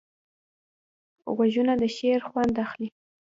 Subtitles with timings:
[1.35, 2.87] غوږونه د شعر خوند اخلي